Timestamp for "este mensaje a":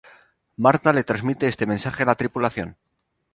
1.47-2.07